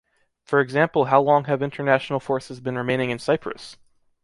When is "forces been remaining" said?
2.19-3.11